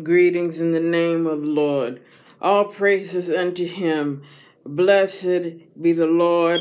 [0.00, 2.00] Greetings in the name of the Lord.
[2.40, 4.22] All praises unto him.
[4.64, 6.60] Blessed be the Lord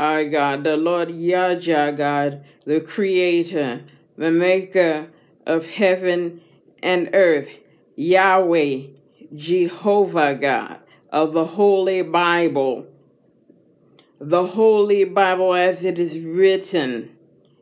[0.00, 3.82] our God, the Lord Yahweh God, the creator,
[4.16, 5.08] the maker
[5.46, 6.40] of heaven
[6.82, 7.50] and earth.
[7.96, 8.86] Yahweh,
[9.34, 10.78] Jehovah God
[11.10, 12.86] of the Holy Bible.
[14.18, 17.14] The Holy Bible as it is written.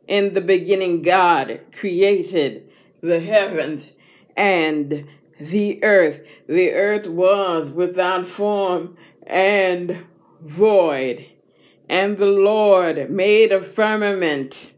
[0.07, 3.93] In the beginning, God created the heavens
[4.37, 5.07] and
[5.41, 6.21] the earth.
[6.49, 10.05] The earth was without form and
[10.41, 11.27] void.
[11.89, 14.73] And the Lord made a firmament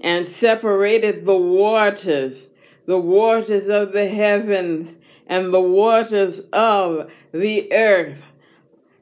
[0.00, 2.48] and separated the waters,
[2.86, 8.18] the waters of the heavens and the waters of the earth.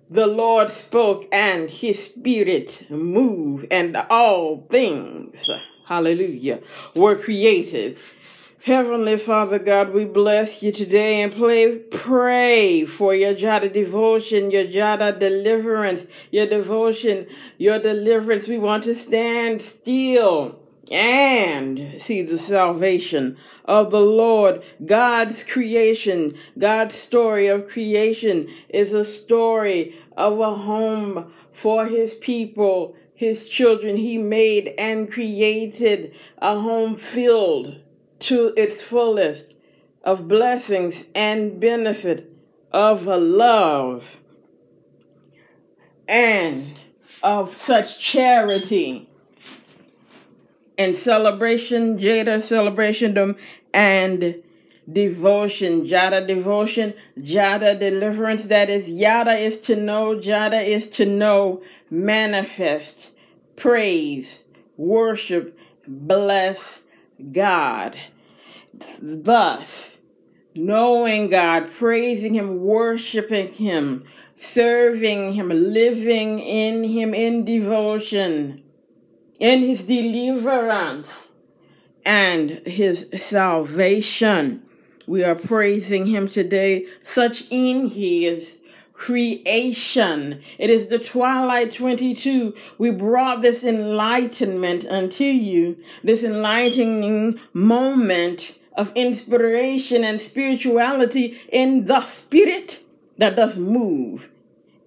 [0.09, 5.49] The Lord spoke and his spirit moved and all things,
[5.87, 6.61] hallelujah,
[6.95, 7.99] were created
[8.65, 14.66] Heavenly Father God, we bless you today and play, pray for your Jada devotion, your
[14.66, 17.27] Jada deliverance, your devotion,
[17.59, 18.46] your deliverance.
[18.46, 20.60] We want to stand still
[20.93, 24.63] and see the salvation of the Lord.
[24.87, 32.95] God's creation, God's story of creation is a story of a home for his people,
[33.13, 33.96] his children.
[33.96, 37.80] He made and created a home filled
[38.23, 39.52] to its fullest
[40.04, 42.32] of blessings and benefit
[42.73, 44.16] of love
[46.09, 46.76] and
[47.23, 49.09] of such charity
[50.78, 53.37] and celebration, Jada celebration um,
[53.74, 54.43] and
[54.90, 58.46] devotion, Jada devotion, Jada deliverance.
[58.46, 63.10] That is, Yada is to know, Jada is to know, manifest,
[63.56, 64.41] praise,
[64.76, 66.82] worship, bless
[67.32, 67.97] God.
[69.00, 69.97] Thus,
[70.55, 74.05] knowing God, praising Him, worshiping Him,
[74.37, 78.62] serving Him, living in Him in devotion,
[79.39, 81.33] in His deliverance,
[82.05, 84.62] and His salvation.
[85.06, 88.59] We are praising Him today, such in His
[88.93, 90.41] creation.
[90.59, 92.55] It is the twilight 22.
[92.79, 102.03] We brought this enlightenment unto you, this enlightening moment of inspiration and spirituality in the
[102.03, 102.83] spirit
[103.19, 104.28] that does move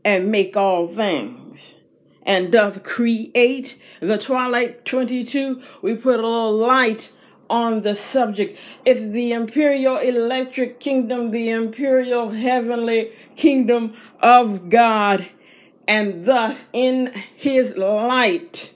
[0.03, 1.75] and make all things
[2.23, 3.79] and doth create.
[4.01, 7.11] The twilight 22 we put a little light
[7.49, 8.57] on the subject.
[8.85, 15.27] It's the imperial electric kingdom the imperial heavenly kingdom of god
[15.87, 18.73] and thus in his light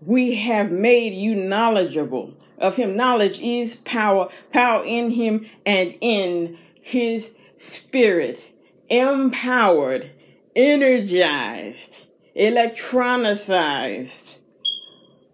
[0.00, 2.96] we have made you knowledgeable of him.
[2.96, 8.50] Knowledge is power, power in him and in his spirit.
[8.88, 10.10] Empowered,
[10.56, 14.26] energized, electronicized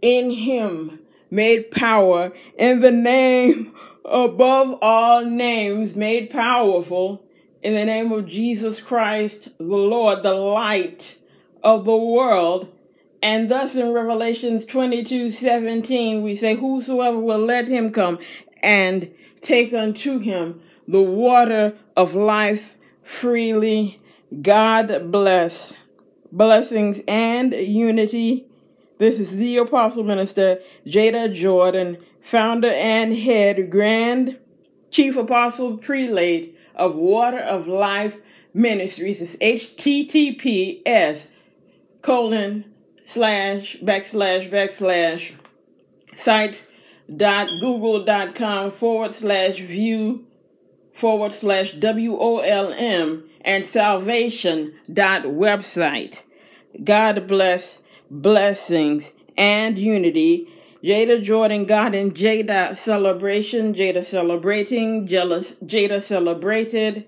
[0.03, 0.99] in him,
[1.31, 3.75] made power in the name
[4.05, 7.23] above all names, made powerful
[7.63, 11.17] in the name of Jesus Christ, the Lord, the light
[11.63, 12.69] of the world
[13.25, 18.19] and thus in Revelations 22 17, we say, Whosoever will let him come
[18.63, 22.63] and take unto him the water of life
[23.03, 23.99] freely.
[24.43, 25.73] God bless.
[26.33, 28.47] Blessings and unity.
[28.99, 31.97] This is the Apostle Minister Jada Jordan,
[32.31, 34.39] founder and head, Grand
[34.91, 38.17] Chief Apostle Prelate of Water of Life
[38.53, 39.23] Ministries.
[39.23, 41.29] It's HTTPS
[42.03, 42.74] colon
[43.05, 45.33] slash backslash backslash
[46.17, 46.67] sites
[47.15, 50.25] dot google dot com forward slash view
[50.95, 56.23] forward slash w-o-l-m and salvation dot website.
[56.83, 57.79] God bless
[58.11, 59.05] blessings
[59.37, 60.49] and unity.
[60.83, 67.07] Jada jordan god and jada celebration jada celebrating jealous jada celebrated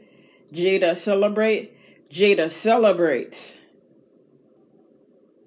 [0.51, 1.77] jada celebrate
[2.11, 3.59] jada celebrates